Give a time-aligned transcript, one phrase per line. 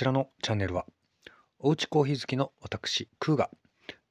[0.00, 0.86] ちらのチャンネルは、
[1.58, 3.50] おうちコーヒー好きの私、クーが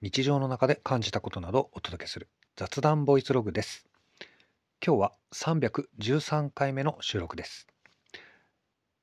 [0.02, 3.88] 日常の中で感じたことなどをお届けする雑談ボイスログです。
[4.86, 7.66] 今日は313回目の収録です。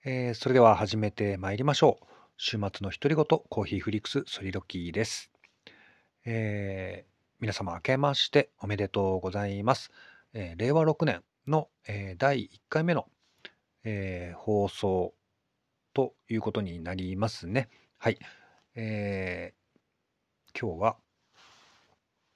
[0.05, 2.05] えーそれでは始めてまいりましょう。
[2.37, 5.33] 週末の独り言コーヒーフリックスソリロキーです。
[6.25, 9.91] えー皆様明けましておめでとうございます。
[10.35, 13.09] えー令和6年の、えー第1回目の、
[13.83, 15.16] えー放送
[15.97, 17.71] ということになりますね。
[17.97, 18.19] はい。
[18.75, 20.97] えー今日は、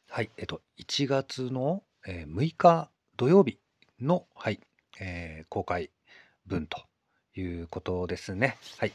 [0.09, 3.59] はい、えっと、1月の、えー6日土曜日
[4.01, 4.61] の、はい、
[4.99, 5.91] えー公開
[6.47, 6.79] 分と
[7.39, 8.57] いうことですね。
[8.79, 8.95] はい。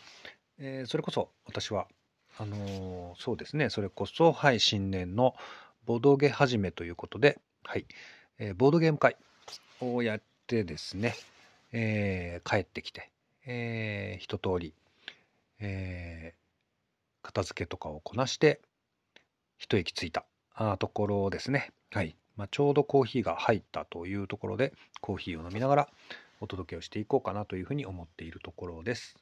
[0.57, 1.85] えーそれこそ私は、
[2.39, 5.35] あのーそうですね、それこそ、はい、新年の
[5.85, 7.85] ボドゲ始めということで、はい、
[8.39, 9.15] えーボードゲーム会
[9.79, 11.13] をやってですね、
[11.71, 13.11] えー帰ってきて、
[13.45, 14.73] えー一通り、
[15.59, 16.45] えー
[17.25, 18.61] 片付けとかをこなして、
[19.57, 21.71] 一息ついたあところですね。
[21.91, 22.15] はい。
[22.37, 25.89] まあ、ちょうどコーヒーが入ったというところで、コーヒーを飲みながら
[26.39, 29.15] お届けをしていこうかなというふうに思っているところです。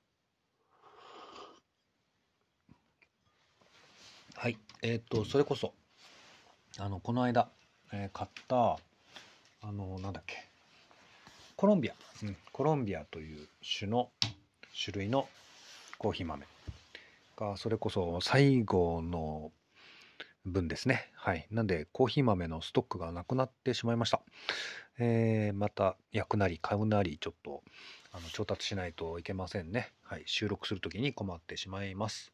[4.35, 4.57] はい。
[4.81, 5.73] えっ、と、それこそ、
[6.77, 7.49] あの、この間、
[7.94, 8.77] えー買った、
[9.61, 10.44] あの、なんだっけ、
[11.64, 13.47] コロンビア、うん、コロンビアという
[13.80, 14.11] 種の、
[14.83, 15.30] 種類の
[15.97, 16.45] コーヒー豆
[17.38, 19.53] が、それこそ最後の
[20.45, 21.09] 分ですね。
[21.16, 21.47] はい。
[21.52, 24.22] なんで、コーヒー豆のストックがなくなってしまいました。
[25.00, 27.64] えーまた、焼くなり買うなり、ちょっと、
[28.11, 29.94] あの調達しないといけませんね。
[30.03, 30.23] はい。
[30.25, 32.34] 収録するときに困ってしまいます。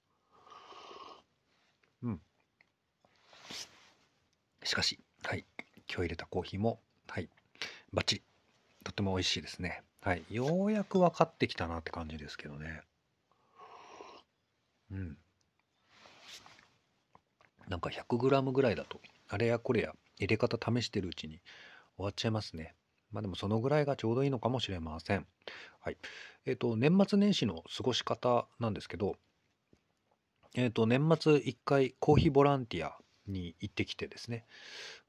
[2.01, 2.21] うん。
[4.63, 5.45] しかし、はい。
[5.87, 7.29] 今日入れたコーヒーも、はい。
[7.93, 8.28] バッチリ。
[8.83, 9.83] とても美味しいですね。
[10.01, 10.23] はい。
[10.29, 12.81] ようやく分かってきたなって感じですけどね。
[14.91, 15.17] うん。
[17.67, 21.39] なんか 100g ぐらいだと、あれやこれや入れ方試してるうちに
[21.97, 22.75] 終わっちゃいますね。
[23.11, 25.25] まあでもそのぐらいがちょうどいいのかもしれません。
[25.81, 25.97] はい。
[26.45, 29.15] えっ、と、年末年始の過ごし方なんですけど、
[30.55, 32.97] えっ、と、年末1回コーヒーボランティア
[33.27, 34.45] に行ってきてですね、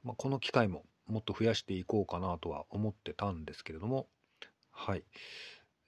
[0.03, 4.09] まあ、この機会ももっと増やしていこうかなとは思ってたんですけれども、
[4.71, 5.05] はい。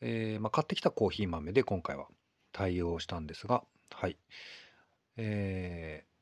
[0.01, 2.07] えーまあ、買ってきたコーヒー豆で今回は
[2.53, 4.17] 対応したんですが、はい。
[5.17, 6.13] えー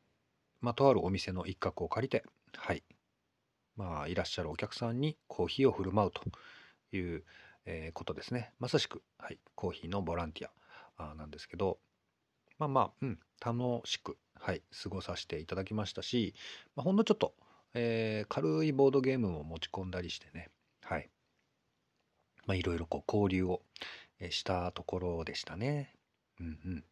[0.61, 2.25] まあ、とあるお店の一角を借りて、
[2.57, 2.83] はい。
[3.77, 6.23] まあ、いらっしゃるお客さんにコーヒーを振る舞うと
[6.97, 7.25] いう、
[7.67, 8.53] えことですね。
[8.59, 11.79] まさしく、はい、コーヒーのボランティアあなんですけど、
[12.59, 16.35] まあまあ、うん、楽しく、はい、過ごさせていただきましたし、
[16.77, 17.35] まあ、ほんのちょっと、
[17.75, 20.51] えー軽いボードゲームも持ち込んだりしてね、
[20.83, 21.11] はい。
[22.47, 23.63] まあ、いろいろこう交流を
[24.31, 25.95] したところでしたね。
[26.41, 26.85] うんうん。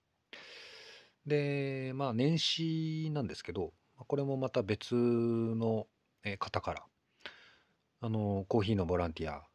[1.27, 5.87] で、まあ、年始なんですけど、これもまた別の
[6.38, 6.84] 方から、
[8.00, 9.49] あの、コーヒーのボランティア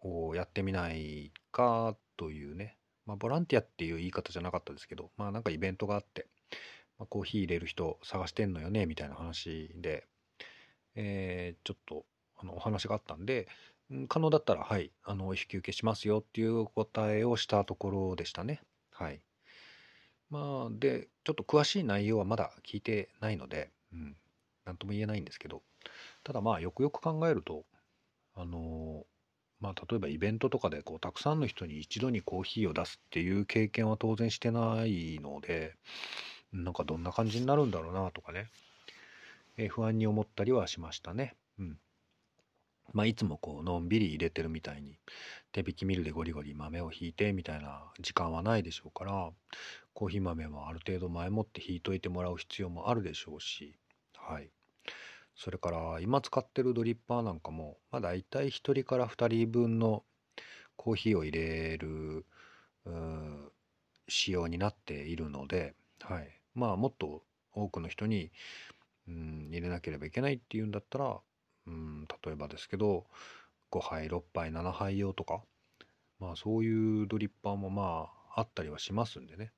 [0.00, 6.28] をやってみないかというね、まあ、ボランティアっていう言い方じゃなかったですけど、まあ、なんかイベントがあって、
[7.02, 10.06] ま、コーヒー入れる人探してんのよね、みたいな話で、
[10.94, 13.48] えーちょっと、あの、お話があったんで、
[14.08, 18.62] 可能だったら、はい、あの、お引き受けしますよっていうお答えをしたところでしたね。
[18.92, 19.20] はい。
[20.30, 24.16] まあ、で、ちょっと詳しい内容はまだ聞いてないので、うん、
[24.64, 25.62] なんとも言えないんですけど、
[26.24, 27.64] ただまあ、よくよく考えると、
[28.34, 29.06] あの
[29.60, 35.76] まあ、例えばイベントとかでこうたくさんの人に一度にコーヒーを出すっていう経験は当然してないので
[36.52, 38.48] なんかどんな感じになるんだろうなとかね、
[39.56, 41.34] えー不安に思ったりはしましたね。
[41.58, 41.78] うん。
[42.92, 44.98] まあ、いつもこうのんびり入れてるみたいに
[45.52, 49.30] 手引きミルでゴリゴリ豆をひいてみたいな時間はないでしょうから
[49.94, 53.78] コーヒー豆もある程度前もってひいといてもらう必要もあるでしょうし
[54.16, 54.50] はい。
[55.34, 60.04] それから今使ってるドリッパーなんかもまあ大体1人から2人分の
[60.76, 62.26] コーヒーを入れる
[62.84, 63.50] うー
[64.08, 67.22] 仕様になっているので、はい、まあもっと
[67.54, 68.30] 多くの人に、
[69.08, 71.16] うん、入れなければいけないっていうんだったら、
[71.66, 73.06] うん、例えばですけど
[73.70, 75.42] 5杯6杯7杯用とか
[76.20, 79.52] まあそういうドリッパーもまああったりはしますんでね、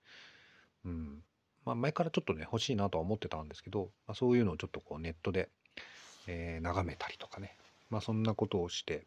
[0.85, 1.23] うん、
[1.64, 5.49] まあ前からちょっとね欲しいなとは思ってたんですけど、まあ、そういうのをちょっとこうネットで、
[6.26, 7.56] えー眺めたりとかね。
[7.91, 9.06] まあそんなことをして、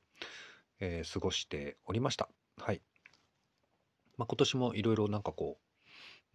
[0.79, 2.29] えー過ごしておりました。
[2.57, 2.81] はい。
[4.17, 5.66] まあ今年もいろいろなんかこう、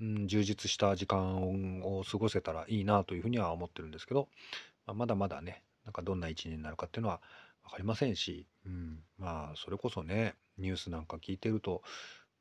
[0.03, 4.29] うん、充実した時間を過ごせたらいいなというふうには思ってるんですけど、
[4.87, 7.21] まあ、まだまだねなんかどんな一年になるかっていうのは
[7.65, 11.83] 分かりませんし、うん、まあそれこそねニュースなんか聞いてると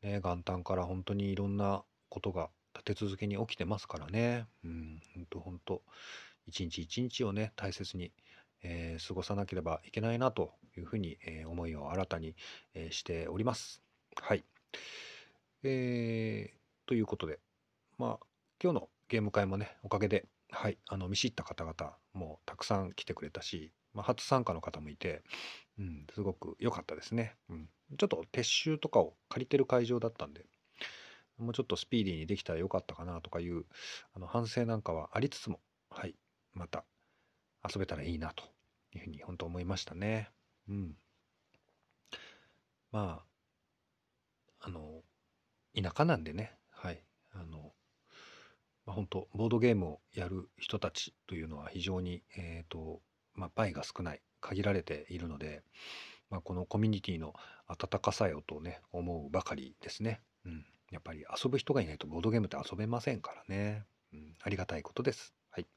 [0.04, 4.48] ね、元旦から本当にいろんなことが立て続けに起きてますからね。
[4.64, 5.82] うん、本当本当
[6.48, 8.12] 一日一日をね、大切に、
[8.64, 12.36] えー、過ごさなければいけないなというふうに、えー、思いを新たに、
[12.74, 13.82] えー、しております。
[14.20, 14.44] はい。
[15.64, 17.40] えー、ということで、
[18.02, 18.26] まあ、
[18.60, 25.22] 今日のゲーム会もね、おかげで、はい、あの見知った方々もたくさん来てくれたし、まあ、初参加の方もいて、
[25.78, 27.36] うん、すごく良かったですね。
[27.52, 27.70] うん、
[28.00, 30.48] ちょっと撤収とかを借りてる会場だったんで、
[31.38, 33.66] もうちょっとスピーディーにできたらよかったかなとかいう
[34.16, 35.60] あの反省なんかはありつつも、
[35.92, 36.16] はい、
[36.56, 36.84] また
[37.72, 38.46] 遊べたらいいなと
[38.96, 40.32] いうふうに本当思いましたね。
[40.68, 40.96] うん。
[42.92, 43.22] ま
[44.60, 45.04] あ、あの、
[45.80, 46.58] 田舎なんでね、
[48.92, 53.02] 本当ボードゲームをやる人たちというのは非常に、え、ー、と、
[53.34, 55.62] まあ、倍が少ない、限られているので、
[56.30, 57.34] まあ、このコミュニティの
[57.68, 60.22] 温かさよとね、思うばかりですね。
[60.46, 60.66] うん。
[60.90, 63.86] やっぱり遊ぶ人がいないとボードゲームって遊べませんからね。
[64.14, 65.34] うん、ありがたいことです。
[65.52, 65.68] はい。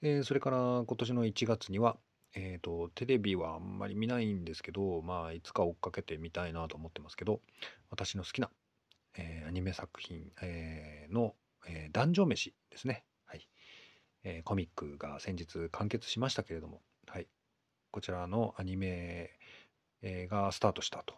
[0.00, 1.96] えー、それから今年の1月には、
[2.34, 7.40] えっ、ー、と、テレビはあんまり見ないんですけど、まあ、いつか追っかけてみたいなと思ってますけど、
[7.90, 8.50] 私の好きな、
[9.16, 11.34] えー、アニメ作品、えー、の、
[11.66, 13.04] えー、男女飯ですね。
[13.26, 13.48] はい。
[14.24, 17.28] えー、コミックが先日完結しましたけれども、はい。
[17.90, 19.30] こちらのアニメ、
[20.02, 21.14] がスタートしたと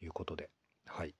[0.00, 0.50] いうことで、
[0.86, 1.14] はい。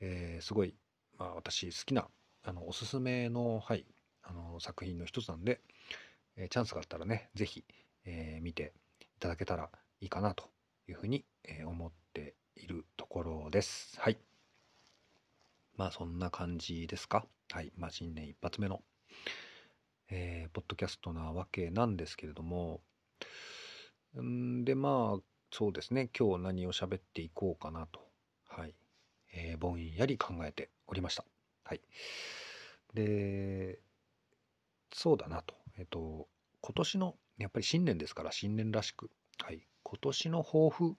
[0.00, 0.74] えー、すごい、
[1.18, 2.08] まあ、私好きな
[2.42, 3.84] あのおすすめの,、はい、
[4.22, 5.60] あの作品の一つなんで、
[6.36, 7.64] えー、チャンスがあったらね是非、
[8.06, 9.70] えー、見ていただけたら
[10.00, 10.44] いいかなと
[10.88, 14.00] いうふうに、え思っているところです。
[14.00, 14.29] はい。
[15.80, 17.24] まあそんな感じですか？
[17.50, 17.72] はい。
[17.78, 18.82] まあ新年一発目の、
[20.10, 22.82] えー、ポッドキャストなわけなんですけれども、
[24.20, 28.00] んでまあそうですね今日何を喋っていこうかなと、
[28.46, 28.74] はい、
[29.32, 31.24] えー、ぼんやり考えておりました。
[31.64, 31.80] はい。
[32.92, 33.78] で、
[34.92, 35.54] そうだなと。
[35.78, 36.28] えっ、と、
[36.60, 39.10] 今年の、やっぱり新年ですから新年らしく、
[39.42, 40.94] はい、今年の抱負っ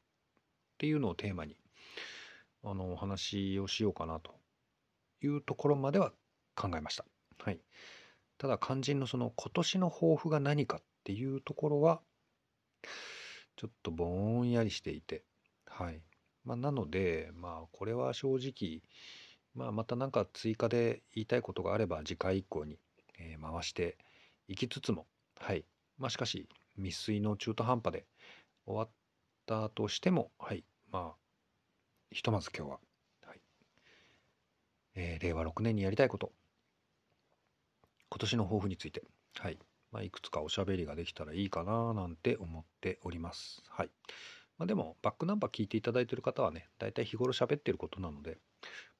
[0.80, 1.56] ていうのをテーマに、
[2.64, 4.41] あの、お話をしようかなと
[5.22, 6.12] いうところまでは
[6.56, 7.06] 考えました。
[7.40, 7.60] はい。
[8.38, 12.02] ただ肝心のその今年の抱負が何かっていうところは、
[13.56, 15.24] ちょっとぼんやりしていて、
[15.66, 16.02] はい。
[16.44, 18.82] まあ、なので、まあ、これは正直、
[19.54, 22.80] まあ、また何か追加で言いたいことがあれば次回以降に、
[23.20, 23.98] えー回して
[24.48, 25.06] いきつつも、
[25.38, 25.66] はい。
[25.98, 28.06] まあ、しかし、未遂の中途半端で
[28.66, 28.90] 終わっ
[29.46, 30.64] たとしても、はい。
[30.92, 31.16] まあ、
[32.12, 32.91] ひとまず今日は、はい。
[34.96, 36.32] えー令和6年にやりたいこと、
[38.10, 39.04] 今年の抱負について、
[39.38, 39.58] はい。
[39.92, 43.64] まあ、いくつかおしゃべりができたらいいかななんて思っております。
[43.70, 43.90] はい。
[44.58, 48.40] まあ、でも、バックナンバー聞いていただいてる方はね、大体日頃喋ってることなので、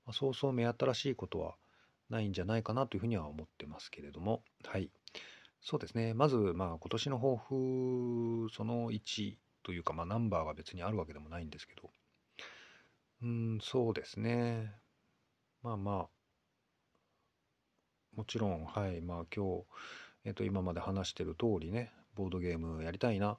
[0.06, 1.56] まあ、そうそう目新しいことは
[2.10, 4.92] ないんじゃないかなというふうには思ってますけれども、はい。
[5.62, 6.14] そうですね。
[6.16, 11.92] まず、まあ、今年の抱負、その1というか、まあ、ナンバーが別にあるわけでもないんですけど、
[13.22, 14.81] うん、そうですね。
[15.64, 16.10] まあまあ、
[18.16, 19.64] もちろん、はい、まあ今日、
[20.26, 23.38] えっと、今まで話してる通りね、ボードゲームやりたいな、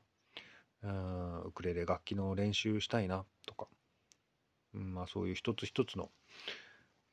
[0.83, 3.69] うんウクレレ楽器の練習したいなとか、
[4.75, 6.11] うん、まあそういう一つ一つの、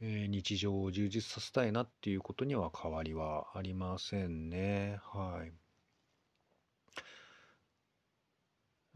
[0.01, 4.99] えー、日常を充実させたいなっていうことには変わりはありませんね。
[5.11, 5.68] はい。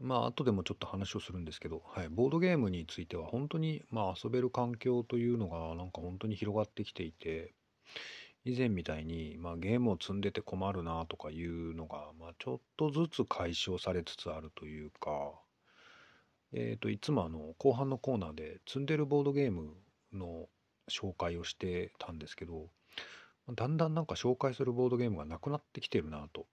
[0.04, 7.54] まあ後でもちょっと話をするんですけど、はい、ボードゲームについては本当にまあ遊べる環境というのがなんか本当に広がってきていて、
[8.44, 15.32] 以前みたいに、まあ、ゲームを積んでて困るなとかいうのが、まあ、ちょっとずつ解消されつつあるというか、
[16.52, 19.70] えー、といつもあの後半のコーナーで積んでるボードゲーム
[20.12, 20.46] の
[20.90, 22.68] 紹介をしてたんですけど
[23.54, 26.46] だんだんなんか紹介するボードゲームがなくなってきてるなと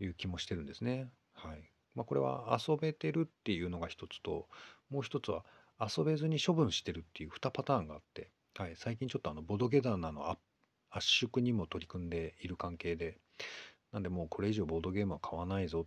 [0.00, 1.08] いう気もしてるんですね。
[1.34, 4.48] はいまあ、これは遊べてるっていうのが一つと
[4.90, 5.44] もう一つは
[5.80, 10.36] 遊べずに処分してるっていう2パターンがあって、はい、最近ちょっとあのボドゲダナの
[10.90, 13.18] 圧縮にも取り組んでいる関係で、
[13.92, 15.86] なんでもうこれ以上ボードゲームは買わないぞ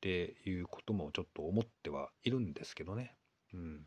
[0.00, 3.14] ていうこともちょっと思ってはいるんですけどね。
[3.54, 3.86] うん。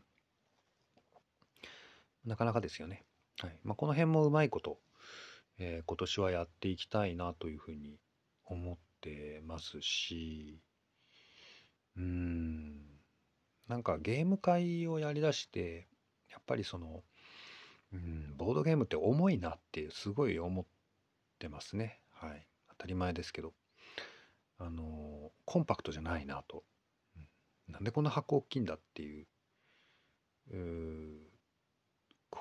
[2.24, 3.04] なかなかですよね。
[3.40, 3.58] はい。
[3.64, 4.78] まあ、この辺もうまいこと、
[5.58, 7.98] えー、今年はやっていきたいなというふうに
[8.44, 10.60] 思ってますし、
[11.96, 12.82] うーん。
[13.68, 15.88] なんかゲーム会をやりだして、
[16.30, 17.02] やっぱりその、
[17.92, 20.66] うん、ボードゲームって重いなってすごい思っ
[21.38, 22.00] てますね。
[22.10, 22.46] はい。
[22.70, 23.54] 当たり前ですけど。
[24.64, 26.62] あのコンパクトじゃないなと。
[27.16, 27.18] う
[27.70, 29.26] ん、なんでこんな箱大きいんだっていう、
[30.50, 30.56] う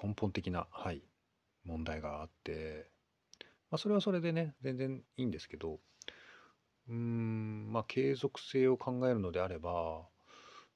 [0.03, 1.03] 根本的な、はい、
[1.63, 2.89] 問題があって、
[3.71, 5.79] まあ、それはそれでね、全然いいんですけど、
[6.91, 10.07] うーん、まあ、継続性を考えるのであれば、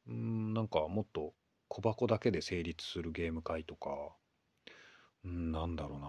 [0.08, 1.36] うーん、なんかもっと
[1.68, 3.90] 小箱だけで成立するゲーム会とか、
[5.26, 6.08] うん、なんだろうな。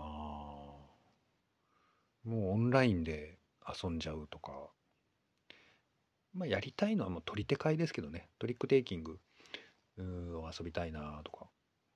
[2.24, 4.70] もうオンラインで遊んじゃうとか、
[6.34, 9.18] まあ、やりたいのはもう取り手会ですけどね、トリックテイキング
[9.98, 11.46] を遊びたいなとか、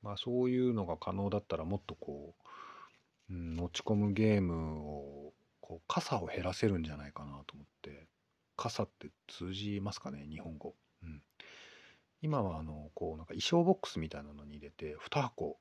[0.02, 2.34] まあそういうのが可能だったらもっとこ
[3.30, 7.29] う、うん、持ち込むゲームを、こう、傘を減らせるんじゃないかな、
[8.60, 10.74] 傘って通じますかね、日本語。
[11.02, 11.22] うん。
[12.20, 15.58] 今はあの、こう、なんか衣装ボックスみたいなのに入れて、2箱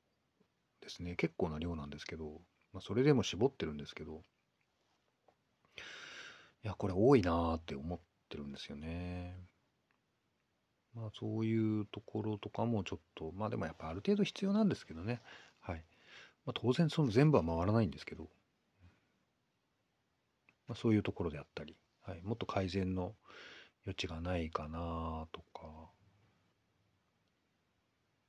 [0.82, 2.42] ですね、結構な量なんですけど、
[2.74, 4.22] まあそれでも絞ってるんですけど、
[6.62, 9.34] いや、これ多いなーって思ってるんですよね。
[10.94, 15.22] まあそういうところとかもちょっと、まあでもやっぱある程度必要なんですけどね。
[15.60, 15.86] はい。
[16.44, 18.28] まあ当然その全部は回らないんですけど、
[20.68, 22.22] まあそういうところであったり、はい。
[22.22, 23.14] もっと改善の
[23.86, 25.90] 余地がないかなとか、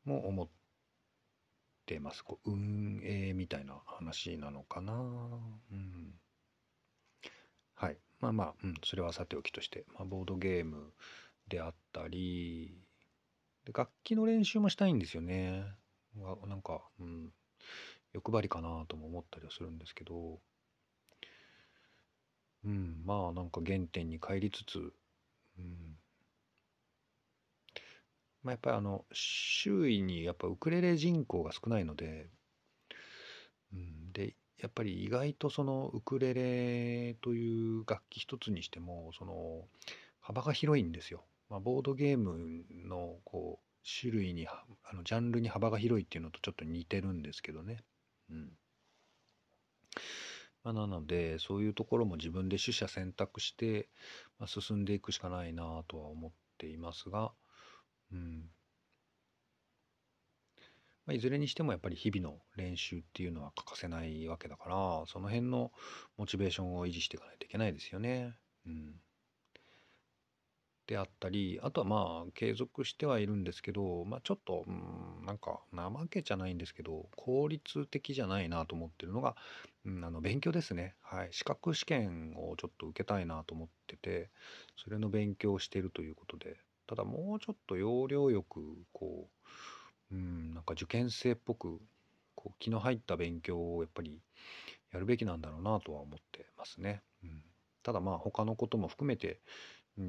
[0.06, 0.50] も思っ
[1.86, 2.24] てます。
[2.24, 4.94] こう運営みたいな話なのかな。
[4.94, 6.20] うん。
[7.76, 7.98] はい。
[8.20, 10.94] まあまあ、うん、それはさておきとして、まあ、ボードゲーム
[11.48, 12.78] であったり、
[13.66, 15.66] で楽器の練習もしたいんですよね。
[16.48, 17.32] なんか、うん、
[18.14, 20.40] 欲張りかなとも思ったりはするんですけど、
[22.64, 24.94] うん、まあなんか原点に帰りつつ、
[25.58, 25.98] うん、
[28.44, 32.30] まあやっぱりあの、周囲にやっぱウクレレ人口が少ないので、
[33.74, 39.68] うん、で、やっぱり意外とそのウクレレという楽器一つにしてもその
[40.20, 41.24] 幅が広いんですよ。
[41.50, 44.64] まあ、ボードゲームのこう種類にあ
[44.94, 47.84] のジャンルに幅が広いっていうのとちょっと似てるんですけどね。
[48.30, 48.52] うん
[50.64, 53.90] まあ、なのでそういうところも自分で取捨選択して、
[54.40, 57.32] まあ、進んでいくしかないなとは思っていますが、
[58.12, 58.50] うん
[61.06, 65.72] まあ、いずれにしてもやっぱり日々の練習っていうのは欠かせないわけだからその辺の
[66.18, 68.36] モチベーションを維持していかないといけないですよね。
[68.66, 68.96] うん、
[70.92, 79.38] であったりあとはまあ継続してはいるんですけど、まあ、ちょっと、うん、なんか怠けじゃないんですけど効率的じゃないなと思ってるのが、
[79.86, 84.30] うん、あの勉強ですね、はい、資格試験をちょっと受けたいなと思ってて
[84.76, 86.58] それの勉強をしているということで。
[86.88, 88.60] ただもうちょっと要領よく
[88.92, 89.42] こう
[90.12, 91.80] うん、なんか受験生っぽく
[92.36, 94.20] こう気の入った勉強をやっぱり
[94.92, 97.02] やるべきなんだろうなとは思ってますね。
[97.24, 97.42] うん、
[97.82, 99.40] ただまあ他のことも含めて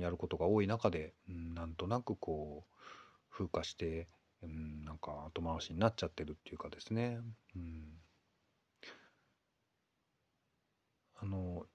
[0.00, 4.08] やることが多い中で、うん、なんとなくこう風化して、
[4.42, 7.20] うん、なんか後回しになっちゃってるっていうかですね。
[7.56, 7.84] うん、
[11.20, 11.66] あの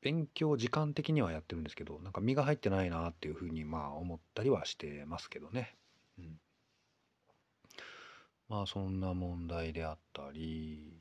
[0.00, 5.76] 勉強時間的にはやってるんですけどなんか身が入ってないなっていうふうにまあ思ったりはしてますけどね。
[6.18, 6.38] うん
[8.52, 11.00] まあそんな問題であったり、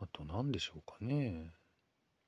[0.00, 1.50] あと何でしょうかね。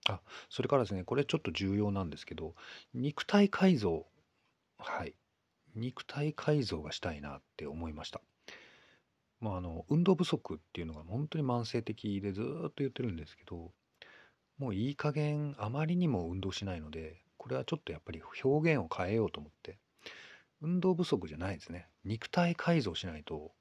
[0.09, 0.21] あ、
[0.51, 2.55] それからですね、これちょっと重要なんですけど、
[2.93, 4.07] 肉体改造。
[4.79, 5.15] はい。
[5.75, 8.21] 肉体改造がしたいなって思いました。
[9.41, 13.73] まああの、運動不足っていうのが本当に慢性的でずっと言ってるんですけど、
[14.59, 19.79] もういい加減あまりにも運動しないので、これはちょっとやっぱり表現を変えようと思って、
[20.61, 21.89] 運動不足じゃないですね。
[22.05, 23.53] 肉体改造しないと、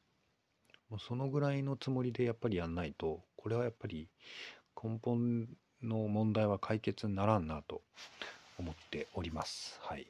[0.90, 4.10] もうそのぐらいのつもりでやっぱりやんないと、これはやっぱり
[4.82, 5.48] 根本
[5.84, 7.82] の問題は解決にならんなと
[8.58, 9.80] 思っております。
[9.82, 10.08] はい。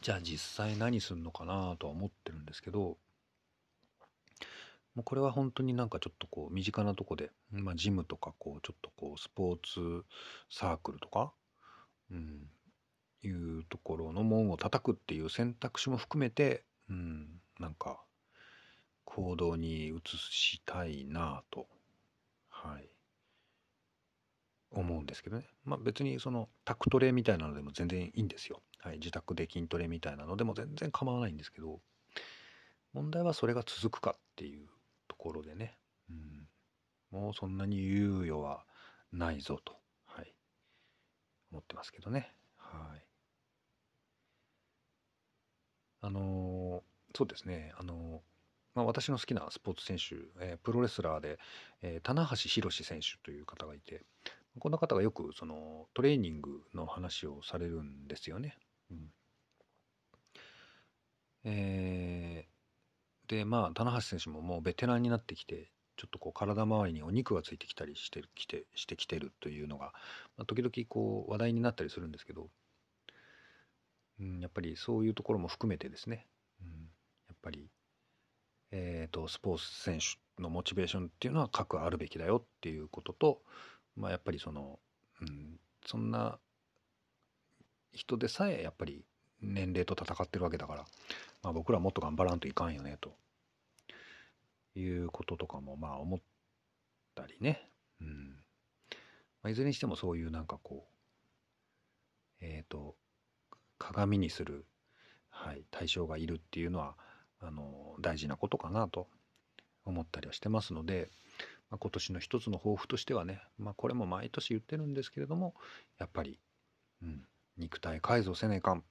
[0.00, 2.96] じゃあ実際何するのかなとは思ってるんですけど、
[4.94, 10.04] もうこれは本当になんかちょっとこう身近なとこで、まあジムとかこうちょっとこうスポーツ
[10.50, 11.32] サークルとか、
[12.10, 12.48] うん、
[13.22, 18.02] いうところの門を叩くっていう選択肢も含めて、うん、なんか
[19.04, 21.66] 行動に移したいなと、
[22.48, 22.88] はい、
[24.70, 25.46] 思うんですけどね。
[25.64, 28.62] まあ別にそのタクトレみたいなのでも全然いいんですよ。
[28.78, 31.80] はい、自宅で筋トレみたいなのでも全然構わないんですけど、
[32.92, 34.68] 問題はそれが続くかっていう
[35.08, 35.78] ところでね、
[36.10, 36.48] うん、
[37.10, 38.64] もうそんなに猶予は
[39.12, 40.34] ないぞと、はい、
[41.50, 42.34] 思ってますけどね。
[42.56, 43.04] はい。
[46.04, 46.82] あの
[47.14, 48.22] そうですね、あの
[48.74, 51.38] まあ、私の好きなスポーツ選手、えー、プロレスラーで、
[51.82, 54.02] えー、棚橋宏選手という方がいて、
[54.58, 58.56] この方がよくそのトレーニングの話をされるんですよね。
[58.90, 59.12] うん、
[61.44, 69.92] えー、でまあ棚橋選手ももうベテランになってきてちょっとこう体周りにお肉がついてきたりしてきてしてきてるというのが、
[70.36, 72.48] まあ、時々こう話題になったりするんですけど、
[74.20, 76.26] うん、やっぱりそういうところも含めてですね、
[76.60, 76.68] うん、
[77.28, 77.70] やっぱり、
[78.72, 83.42] えーと、スポーツ選手のモチベーションっていうのは各あるべきだよっていうことと、
[83.96, 84.78] まあ、やっぱりその、
[85.20, 86.38] うん、そんな
[87.92, 89.04] 人でさえやっぱり
[89.42, 90.84] 年齢と戦ってるわけだから、
[91.42, 93.14] まあ、僕らもっと頑張らんといかんよねと
[94.74, 96.20] いうこととかもまあ思っ
[97.14, 97.68] たりね、
[98.00, 98.36] うん。
[99.42, 100.86] まあ、いずれにしてもそういうなんかこ
[102.40, 102.94] うえっ、ー、と
[103.78, 104.64] 鏡にする、
[105.28, 106.96] はい、対象がいるっていうのは
[107.42, 109.08] あの大事なことかなと
[109.84, 111.10] 思ったりはしてますので、
[111.70, 115.54] まあ、今年の一つの抱負としてはね、まあ、これも毎年言ってるんですけれども
[115.98, 116.38] やっぱり、
[117.02, 117.22] うん、
[117.56, 118.84] 肉体改造せねえかん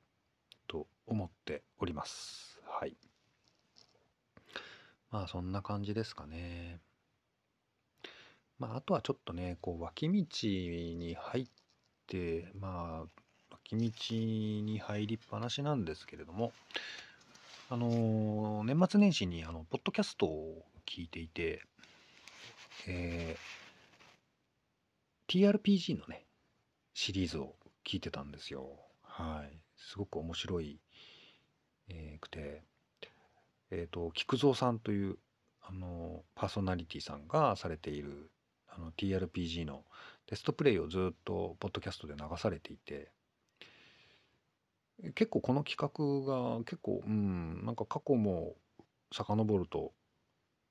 [0.67, 2.59] と思っております。
[2.65, 2.95] はい。
[5.11, 6.79] まあそんな感じですかね。
[8.57, 10.13] まああとはちょっとね、こう脇道
[10.47, 11.47] に入っ
[12.07, 16.53] て、まあ脇道に入りっぱなしなんですけれども、
[17.73, 21.61] あのー、年末年始にあのポッドキャストを聞いていて、
[22.85, 26.25] えー、TRPG のね、
[26.93, 27.55] シリーズを
[27.87, 28.77] 聞いてたんですよ。
[29.03, 29.57] はい。
[29.77, 30.81] すごく面白い、
[31.87, 32.61] えー、くて、
[33.71, 35.15] えっ、ー、と、菊蔵さんという、
[35.61, 38.31] あの、パーソナリティさんがされている、
[38.67, 39.85] あの、TRPG の
[40.25, 43.13] テストプレイをずっと、ポッドキャストで流されていて、
[45.15, 48.55] 結構この企画が結構、うん、なんか過去も
[49.11, 49.93] 遡ると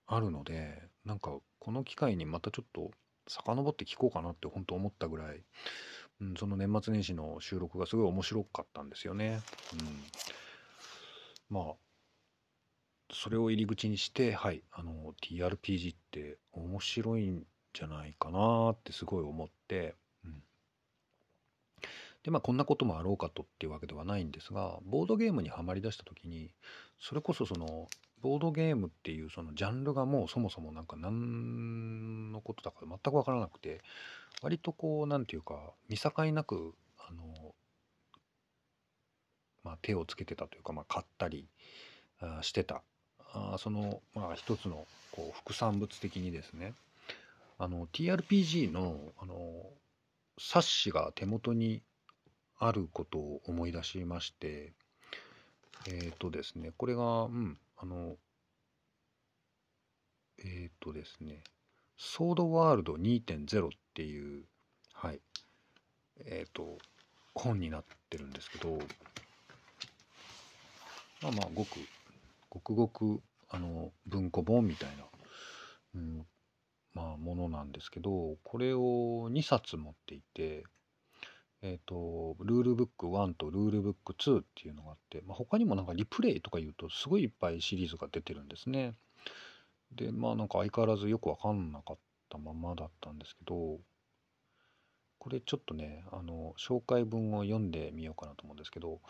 [0.07, 2.91] あるので、なんかこの機会にまたちょっと
[3.29, 5.43] 遡って聞こうかなって本当思ったぐらい、
[6.21, 9.41] うん、その年末年始の収録がすごい面白かったんですよね。
[11.51, 11.75] うん、まあ
[13.13, 19.97] それを入り口にして、はい、あの TRPG って面白いんじゃないかなってすごい思って、
[22.25, 26.51] でまあこんなこともあろうかとっていうわけではないんですがボードゲームにはまりだした時に
[27.01, 27.89] それこそその
[28.21, 33.81] ボードゲームっていうそのジャンルがもうそもそもなんか何のことだか全く分からなくて
[34.43, 37.55] 割とこう何て言うか見境なくあの、
[39.65, 41.47] まあ、手をつけてたというか、まあ、買ったり
[42.21, 42.83] あしてた。
[43.33, 46.75] あその、まあ、一つのこう副産物的にですね
[47.59, 49.37] あの TRPG のあの
[50.39, 51.83] 冊子が手元に
[52.61, 54.73] あることを思い出しまして
[55.89, 58.17] えっ、ー、とですねこれがうんあの
[60.39, 61.43] えっ、ー、とですね
[61.97, 64.45] ソードワールド2.0っていう
[64.93, 65.21] はい
[66.27, 66.77] えっ、ー、と
[67.35, 68.79] 本になってるんですけど
[71.23, 71.79] まあまあごく
[72.51, 75.05] ごくごくあの文庫本みたいな、
[75.95, 76.27] うん、
[76.93, 80.65] まあものなんですけどこれを2冊持っていて
[81.63, 88.95] えっ、ー、とルールブック1とルールブック2っていうのがあって、まあ、他にもなんかリプレイとか言うとすごいいっぱいシリーズが出てるんですね。
[89.95, 93.79] でまあなんか相変わらずよくわかんなかったままだったんですけど
[95.19, 99.01] これちょっとねあの紹介文を読んでみようかなと思うんですけど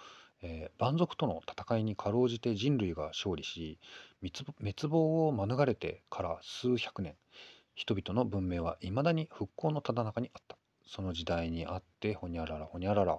[0.42, 3.78] えー、蛮族との戦いにかろうじて人類が勝利し
[4.20, 7.14] 滅亡を免れてから数百年
[7.74, 10.56] 人々の文明はいまだに復興のただ中にあった
[10.90, 13.18] その時代にあってほにゃららほにゃらら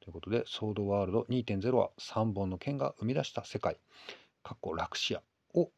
[0.00, 3.78] ということでソードワールド2.0は3本の剣が生み出した世界
[4.42, 5.22] 過去ラクシア
[5.54, 5.70] を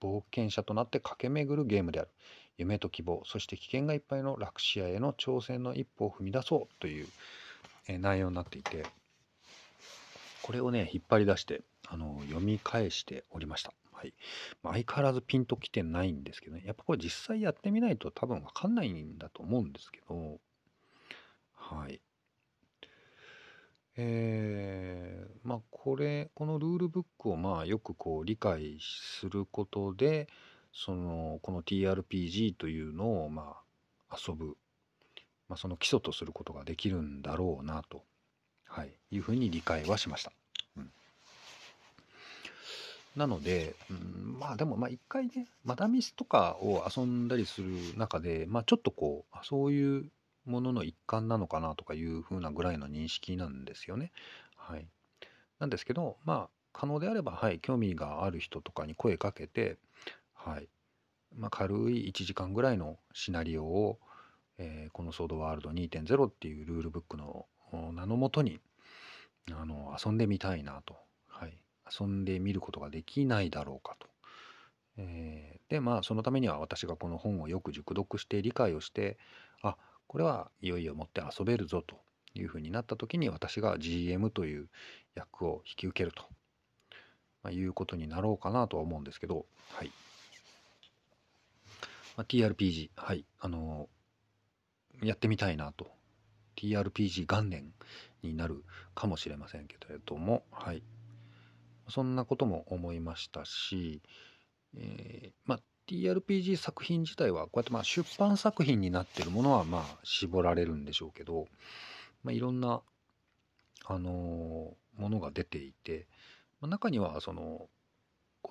[0.00, 2.08] 冒険者となって駆け巡るゲームである
[2.56, 7.06] 夢と希望そして危険がいっぱいのラクシアへの挑戦の一歩を踏み出そうという、
[7.88, 8.86] 内容になっていて
[10.42, 13.72] これをね、引っ張り出して、あの、読み返しておりました。
[13.92, 14.12] はい。
[14.62, 20.40] ま、相変わらずピンときてないんですけどね、やっぱこれ実際やってみないと多分わかんないんだと思うんですけど、
[21.70, 22.00] はい。
[23.96, 30.28] えー、まあこれ、このルールブックをまあよくこう理解することで、
[30.72, 33.56] その、この TRPG というのをま
[34.08, 34.56] あ遊ぶ、
[35.48, 38.02] まあ、その基礎とすることができるんだろうなと
[38.72, 40.32] はい、いうふうに理解はしました。
[40.78, 40.90] うん、
[43.16, 50.10] なので、うん、まあでもまあ一回ね、マダミスとかを遊んだりする中で、まあちょっとこう、そういう
[50.44, 54.12] ものの一環なのかなとかいうふうなぐらいの認識なんですよね。
[54.56, 54.86] はい。
[55.58, 59.78] なんですけど、まあ可能であれば、はい、興味がある人とかに声かけて、
[60.34, 60.68] はい。
[61.36, 63.98] まあ、軽い1時間ぐらいのシナリオを、
[64.58, 67.46] えー、このソードワールド2.0っていうルールブックの
[67.92, 68.60] 名のもとに
[69.50, 71.56] あの遊んでみたいなと、はい、
[72.00, 74.08] 遊んでみることができないだろうかと。
[74.98, 79.16] えー、でまあそのためには私がこの本をよく熟読して理解をして
[80.06, 81.96] これはいよいよ持って遊べるぞと
[82.34, 84.68] いうふうになった時に私が GM という
[85.14, 86.24] 役を引き受けると、
[87.42, 89.90] まあ、いうことになろうかなとは思うんですけど、はい。
[92.16, 93.24] まあ、TRPG はい。
[93.40, 95.90] あのー、やってみたいなと。
[96.56, 97.72] TRPG 元年
[98.22, 100.82] になるかもしれませんけれどもはい。
[101.88, 104.02] そんなことも思いましたし、
[104.76, 111.46] えー、まあ TRPG 作品自体はこうやってまあ出版作品になってるものはまあ絞られるんでしょうけど、
[112.22, 112.82] まあ、いろんな、
[113.86, 116.06] あのー、ものが出ていて、
[116.60, 117.68] まあ、中にはその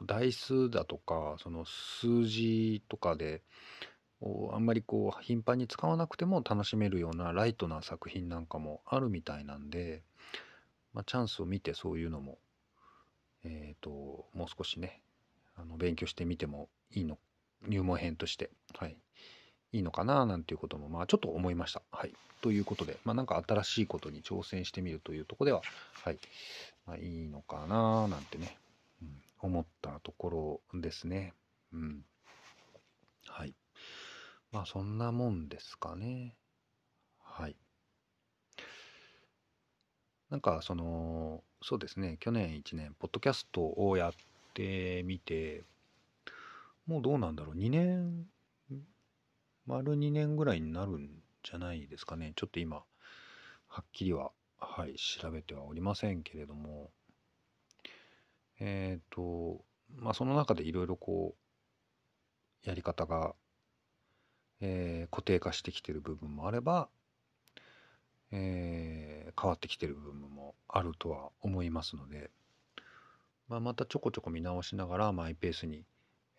[0.05, 3.41] 台数だとかその数字とかで
[4.53, 10.03] あんまりこう頻繁に使わなくても楽しめるようなライトな作品なんかもあるみたいなんで、
[10.93, 12.37] まあ、チャンスを見てそういうのも、
[13.43, 15.01] えーと、ともう少しね
[15.55, 17.17] あの勉強してみてもいいの？
[17.67, 18.97] 入門編として、はい、
[19.71, 20.25] いいのかな？
[20.25, 21.81] なんていうことも、まあ、ちょっと思いました。
[21.91, 25.61] はい、ということで、まあ、なんか新しいことに挑戦してみるというとこでは、
[26.03, 26.19] はい
[26.85, 28.07] まあ、いいのかな？
[28.07, 28.57] なんてね、
[29.01, 31.33] うん、思ったところですね。
[31.73, 32.01] うん。
[33.27, 33.53] はい。
[34.51, 36.35] まあ、そんなもんですかね。
[37.23, 37.55] はい。
[40.29, 44.13] なんか、その、そうですね、去年1年、ポッドキャストをやっ
[44.53, 45.63] てみて、
[46.85, 48.27] もうどうなんだろう、2年、
[49.65, 52.33] 丸2年ぐらいになるんじゃないですかね。
[52.35, 52.83] ちょっと今、
[53.67, 56.91] はっきりは、はい、調べてはおりませんけれども、
[58.59, 59.63] えっ、ー、と、
[59.95, 61.35] まあ、その中でいろいろこ
[62.63, 63.33] う、やり方が、
[64.59, 66.89] えー、固定化してきてる部分もあれば、
[68.31, 72.29] えー、変わってきてる部分もあるとは思いますので、
[73.47, 75.83] まあ、またちょこちょこ見直しながらマイペースに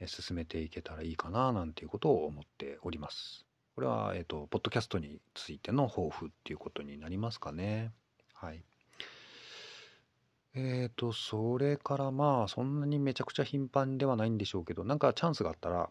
[0.06, 3.46] 進めていけたらいいかななんていうことを思っております。
[3.74, 7.92] これは、えっ、ー、と、ポッドキャストについての抱負っていうことになりますかね。
[8.34, 8.62] はい。
[10.54, 15.88] えっ、ー、と、それからまあ、そんなにめちゃくちゃ頻繁ではないんでしょうけど、なんかチャンスがあったら、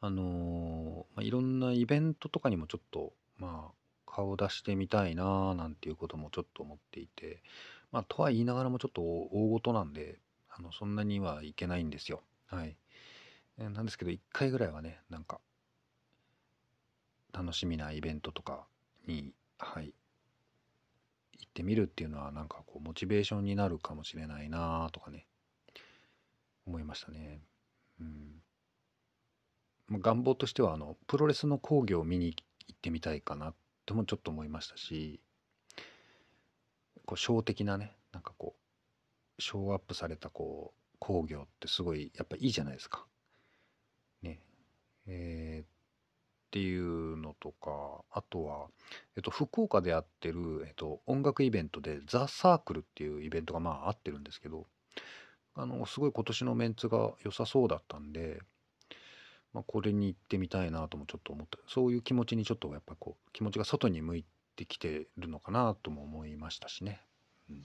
[0.00, 7.42] あのー、まあ、いろんなイベントとかにもちょっと、まあ、顔出してみたいななんていうこともちょっと思っていて、
[7.92, 10.18] まあ、とは言いながらもちょっと大ごとなんで、
[10.50, 12.22] あのそんなにはいけないんですよ。
[12.46, 12.76] はい。
[13.56, 15.40] なんですけど、1回ぐらいはね、なんか、
[17.32, 18.66] 楽しみなイベントとか
[19.06, 19.92] に、はい、
[21.38, 25.26] 行ってみるっていうのは、なんかこう、モチベーションになるかもしれないなとかね、
[26.66, 27.42] 思いましたね。
[28.00, 28.42] うん。
[30.00, 32.34] 願望としては、あの、プロレスの興行を見に
[32.66, 33.54] 行ってみたいかな
[33.86, 35.20] ともちょっと思いましたし、
[37.04, 38.59] こう、ショー的なね、なんかこう、
[39.40, 43.06] ショーアップされたこう工業ってすごいやっぱいいじゃないですか。
[44.22, 44.40] ね。
[45.06, 45.66] えー、っ
[46.50, 48.66] ていうのとかあとは、
[49.16, 54.66] えっと、福岡でやってる、えっと、音楽イベントでザ・サークルっていうイベントがまああってるんですけど
[55.54, 58.40] あのすごい今年のメンツが良さそうだったんで、
[59.52, 64.24] まあ、これに行ってみたいなともちょっと思ったそういう気持ちにちょっとやっぱこう気持ちが外に向い
[64.56, 67.00] てきてるのかなとも思いましたしね。
[67.48, 67.64] うん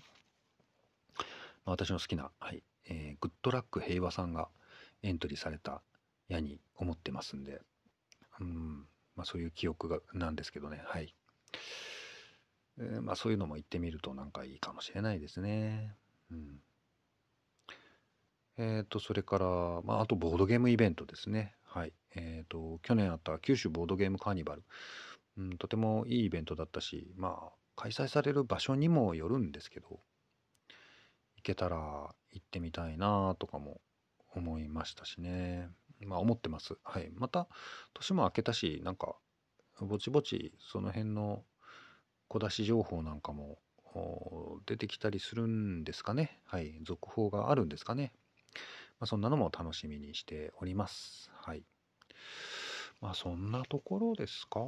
[1.65, 4.49] 私の好きな、はいえー、グッドラック平和さんが
[5.03, 5.81] エントリーされた
[6.29, 7.61] 矢に思ってますんで、
[8.39, 11.13] うんまあ、そういう記憶がなんですけどね、はい
[12.79, 15.95] えー、まあ、そういうのも言ってみるとなんかいいかもしれないですね。
[16.31, 16.59] うん
[18.57, 19.45] えっ、ー、と、それから、
[19.83, 21.55] まあ、あとボードゲームイベントですね。
[21.65, 21.93] はい。
[22.15, 24.63] えっ、ー、と、去年あった九州ボードゲームカーニバル。
[25.37, 29.99] うん、とてもいいイベントだったし、まあ、開催される場所にもよるんですけど、
[31.45, 31.77] けたら
[32.31, 33.79] 行ってみたいなとかも
[34.35, 35.69] 思いましたしね。
[36.01, 36.77] まあ思ってます。
[36.83, 37.09] はい。
[37.13, 37.47] また
[37.93, 39.15] 年も明けたし、なんか
[39.79, 41.43] ぼちぼちその辺の
[42.27, 43.59] 小出し情報なんかも
[44.65, 46.41] 出てきたりするんですかね。
[46.45, 46.79] はい。
[46.83, 48.11] 続報があるんですかね。
[48.99, 51.31] まあ、そんなのも楽しみにしております。
[51.33, 51.63] はい。
[53.01, 54.59] まあそんなところですか？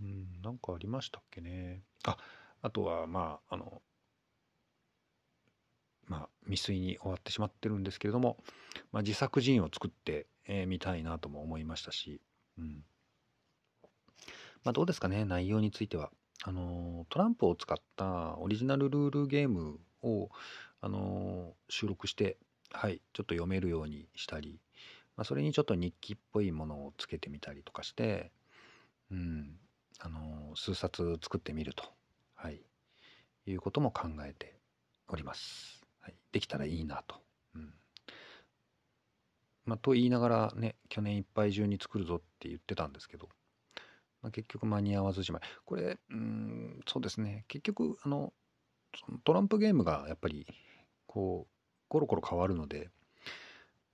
[0.00, 1.82] うん、なんかありましたっけね。
[2.04, 2.16] あ、
[2.62, 3.82] あとはまあ、あの、
[6.06, 8.36] まあ、未遂に終わってしまってるんですけれども、
[8.92, 12.20] まあ、自作ジンを作ってみ、えー、たいなとも思いましたし、
[12.58, 12.84] うん
[14.64, 16.10] まあ、どうですかね内容については
[16.44, 20.28] あのトランプを使ったオリジナルルールゲームを、
[20.80, 22.36] あの収録して、
[22.72, 24.58] はい、ちょっと読めるようにしたり、
[25.16, 28.32] まあ、それにちょっと日記っぽいものをつけてみたりとかして、
[29.12, 29.52] うん、
[30.00, 31.84] あの数冊作ってみると、
[32.34, 32.60] はい、
[33.46, 34.56] いうことも考えて
[35.06, 35.81] おります。
[36.32, 37.16] できたらいいなと。
[37.54, 37.74] うん。
[39.64, 43.28] まあ、と言いながらね去年いっぱい中に作るぞって言ってたんですけど、
[44.22, 45.42] まあ、結局間に合わずじまい。
[45.64, 47.44] これうんそうですね。
[47.48, 48.32] 結局あの
[49.24, 50.46] トランプゲームがやっぱり
[51.06, 51.52] こう
[51.88, 52.90] コロコロ変わるので、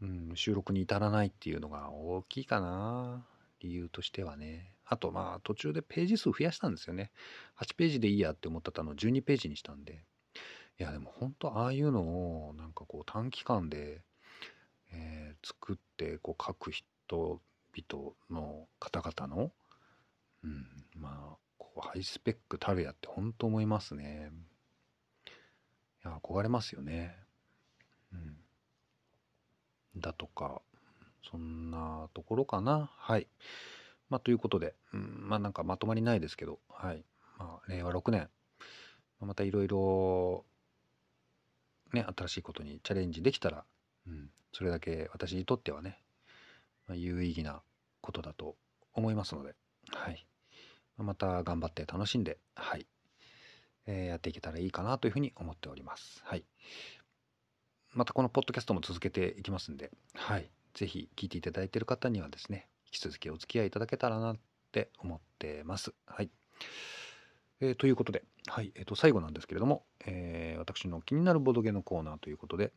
[0.00, 3.26] うん、収録に至らないっていうのが大きいかな。
[3.60, 4.72] 理由としてはね。
[4.84, 7.10] あとまあ途中でページ数増やしたんですよね。
[7.60, 10.04] 8ページでいいやって思ってたのを12ページにしたんで
[10.80, 12.02] いやでも本当ああいうの
[12.48, 14.00] をなんかこう短期間で、
[14.92, 19.50] えー、作ってこう書く人々の方々の、
[20.44, 24.30] うん、まあこうハイスペックたるやって本当思いますね。
[25.26, 25.30] い
[26.06, 27.16] や憧れますよね。
[28.12, 28.36] うん、
[30.00, 30.62] だとか
[31.28, 32.90] そんなところかな。
[32.96, 33.26] はい。
[34.10, 37.04] まあということで、うん、まあなんかまとまりないですけど、はい。
[37.36, 38.30] まあ令和6年、
[39.20, 40.44] またいろいろ
[41.92, 43.64] ね、新しいことにチャレンジできたら、
[44.06, 45.98] うん、それだけ私にとってはね、
[46.86, 47.62] まあ、有意義な
[48.00, 48.56] ことだと
[48.94, 49.54] 思いますので、
[49.90, 50.26] はい。
[50.96, 52.86] また頑張って楽しんで、はい。
[53.86, 56.20] えー、やっていけたらいいかなというふうに思っております。
[56.24, 56.44] はい。
[57.94, 60.50] またこのポッドキャストも続けていきますんで、はい。
[60.74, 64.36] ぜひ聞いていただいている方にはですね、引き続きお付き合いいただけたらなっ
[64.72, 65.92] て思ってます。
[66.06, 66.30] はい。
[67.60, 72.72] えー、ということで、はいえー、と最後なんですけれども、えー、私の気になるボドゲのコーナーということで、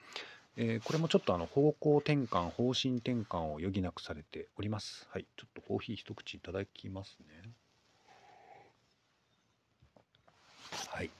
[0.57, 5.07] えー、これもちょっとあの方向転換、方針転換を余儀なくされております。
[5.11, 7.51] はい、ちょっとコーヒー一口いただきますね。
[10.87, 11.11] はい。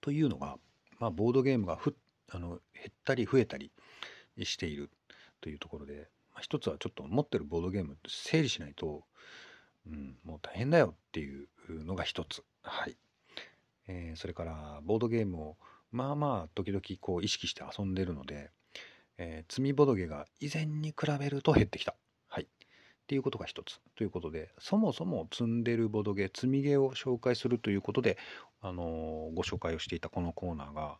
[0.00, 0.58] というのが、
[0.98, 1.96] まあ、ボードゲームがふ
[2.28, 2.58] あの減
[2.90, 3.72] ったり増えたり
[4.42, 4.90] している
[5.40, 9.04] というところで、まあ、一つはちょっと持ってるボードゲーム整理しないと、
[9.86, 11.48] うん、もう大変だよっていう
[11.84, 12.42] のが一つ。
[12.62, 12.96] はい。
[13.88, 15.56] えー、それからボードゲームを
[15.90, 18.50] まあまあ時々こう意識して遊んでるので、
[19.18, 21.94] えー、積みボドゲが以前に比べると減ってきた。
[22.28, 22.44] はい。
[22.44, 22.46] っ
[23.06, 23.80] ていうことが一つ。
[23.96, 28.16] ということで、そもそも積んでるボドゲ、積みゲを紹介するということで、
[28.60, 30.98] あのー、ご紹介をしていたこのコーナーが、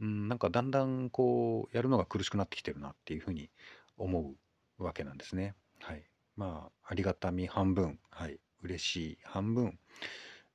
[0.00, 3.50] うん、なんかだんだんこう、やるのが苦しくなってきてるなっていうふうに
[3.96, 4.34] 思
[4.78, 5.54] うわけなんですね。
[5.80, 6.04] はい。
[6.38, 8.38] まあ、ありがたみ半分、はい。
[8.62, 9.78] 嬉しい半分、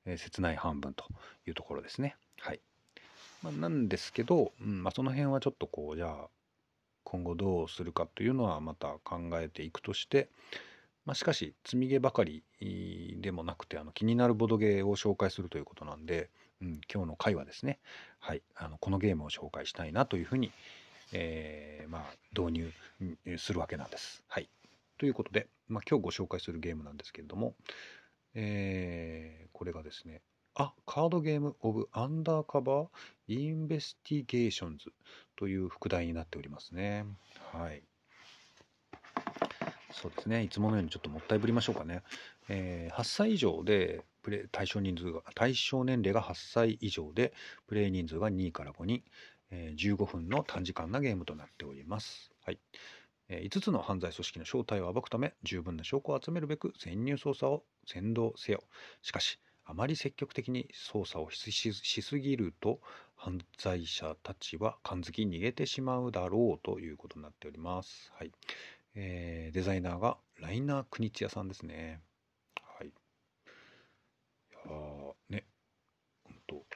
[0.06, 1.04] えー、切ない半分と
[1.46, 2.16] いうところですね。
[2.40, 2.60] はい。
[3.42, 6.28] まあ、なんですけど、うんまあ、その辺はちょっとこう、じゃあ、
[7.04, 10.28] 今後どうするかというのはまた考えていくとして、
[11.04, 12.42] まあ、しかし、積み毛ばかり
[13.20, 16.30] でもなくて、あの気になるボドゲを紹介するということなんで、
[16.62, 17.78] うん、今日の回はですね、
[18.20, 20.50] はい、あのこのゲームを紹介したいなというふうに、
[21.12, 22.70] えー、まあ、導
[23.26, 24.24] 入するわけなんです。
[24.28, 24.48] はい。
[25.04, 27.52] ということで、まあ、今日ご紹介するゲームなんですけれども、
[28.34, 30.22] えー、これがですね、
[30.54, 32.88] あ、カードゲームオブアンダーカバー
[33.26, 34.94] インベスティゲーションズ
[35.36, 37.04] という副題になっておりますね。
[37.52, 37.82] はい。
[39.92, 40.42] そうですね。
[40.42, 42.02] いつものようにちょっともったいぶりましょうかね。
[42.48, 47.34] えー、8歳以上でプレ対象人数が、対象年齢が8歳以上で、
[47.66, 49.02] プレイ人数が2から5人、
[49.50, 52.32] えー、15分の短時間なゲームとなっております。
[52.46, 52.58] はい。
[53.30, 58.62] 5つの犯罪組織の正体を暴くため十分な証拠を集めるべく潜入捜査を先導せよ
[59.02, 62.80] しかしあまり積極的に捜査をしすぎると
[63.16, 68.12] 犯罪者たちは感づき逃げてしまうだろうということになっております。
[68.18, 68.32] はい
[68.94, 72.00] えー、デザイナーがライナー・クニチヤさんですね。
[72.78, 72.88] はい。
[72.88, 72.92] い
[74.52, 75.46] やね、
[76.24, 76.66] 本当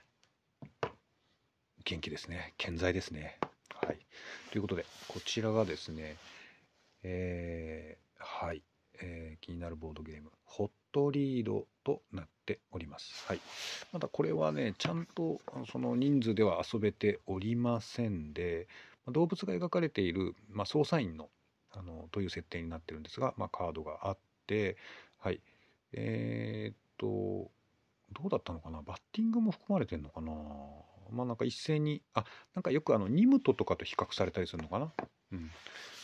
[1.85, 2.55] 元気ですね。
[2.57, 3.39] 健在ですね。
[3.75, 3.99] はい。
[4.51, 6.17] ということで、こちらがですね、
[7.03, 8.63] えー、はい、
[9.01, 13.27] えー、気になるボードゲーム、ホットリードとなっております。
[13.27, 13.41] はい。
[13.93, 18.69] またこれはね、ちゃんとその人数では遊べておりませんで、
[19.07, 21.31] 動物が描かれている、まあ、捜査員の
[21.71, 24.77] あのという設定になってるんですが、まあ、カードがあって、
[25.19, 25.41] はい。
[25.93, 27.51] えー、っと、
[28.13, 28.81] どうだったのかな？
[28.83, 30.33] バッティングも含まれてんのかな？
[31.11, 34.93] まあなんか一斉に、あ、なんかよくあのニムトとかと比較されたりするのかな？
[35.33, 35.51] うん。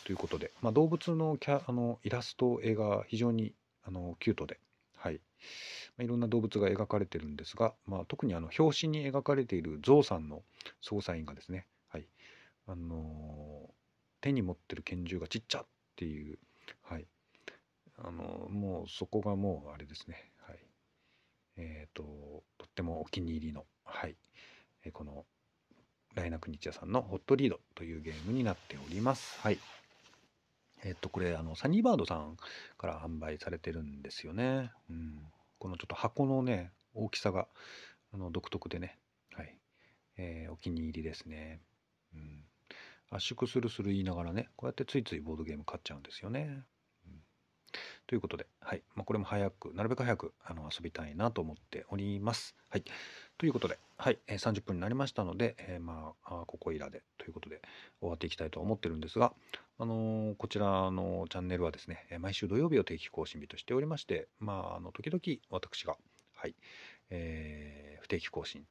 [0.05, 4.59] ということで、まあ、動物のキャあのイラスト絵が非常にあのキュートで、
[4.95, 5.15] はい。
[5.15, 10.43] まあ、いろんな動物が描かれてるんですが、まあ、特にあの表紙に描かれているゾウさんの
[10.83, 12.05] 捜査員がですね、はい。
[12.67, 13.69] あの、
[14.21, 15.65] 手に持ってる拳銃がちっちゃっ
[15.95, 16.37] ていう、
[16.83, 17.07] はい。
[17.97, 20.59] あの、もうそこがもうあれですね、はい。
[21.57, 22.03] えーと、
[22.59, 24.15] とってもお気に入りの、はい。
[24.83, 25.25] えー、この
[26.13, 29.39] ライナクニチヤさんのホットリードというゲームになっております。
[29.41, 29.57] はい。
[30.83, 32.37] えっと、これ、あの、サニーバードさん
[32.77, 34.71] から販売されてるんですよね。
[34.89, 35.19] うん。
[35.57, 37.47] このちょっと箱のね、大きさが、
[38.13, 38.99] あの、独特でね、
[39.33, 39.57] はい。
[40.17, 41.61] えー、お気に入りですね。
[42.13, 42.43] うん、
[43.09, 46.63] 圧縮するする言いながらね、こうやってついついボードゲーム買っちゃうんですよね。
[48.07, 48.83] ということで、はい。
[48.95, 52.55] まあ、これも早く、なるべく早くあの遊びたいなと思っております。
[52.69, 52.83] はい。
[53.37, 54.19] ということで、はい。
[54.27, 57.61] えー、30分になりましたので、えー、まあ、ここいらでということで
[57.99, 59.33] 終わっていきたいと思ってるんですが、
[59.77, 65.97] あのー、こちらのチャンネルはですね、毎週土曜日を定期更新日としておりまして、まあ、あの時々私が、
[66.35, 66.55] はい、
[67.09, 68.65] えー、不定期更新、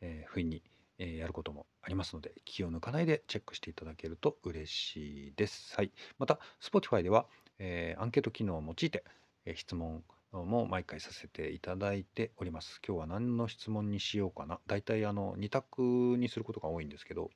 [0.00, 0.62] え、不意に、
[0.98, 5.74] え、やることもありますので、気を抜かないでチェックしていただけると嬉しいです。
[5.76, 5.92] はい。
[6.18, 7.26] また、Spotify では、
[7.58, 9.04] えー、アンケート機能を用いて、
[9.44, 12.80] えー、質問も毎回させていただいております。
[12.86, 14.60] 今日は何の質問にしようかな。
[14.66, 15.82] だいたいあの2択
[16.18, 17.30] にすることが多いんですけど、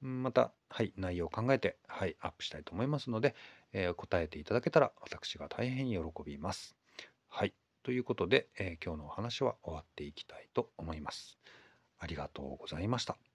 [0.00, 3.34] また、はい、内容を考えて、はい、アップしたいと思いますので、
[3.72, 6.76] えー、答えていただけたら私が大変喜びます。
[7.28, 7.54] はい。
[7.82, 11.38] ということで、えー、今日のお話は終わっていきたいと思います。
[11.98, 13.29] ありがとうございました。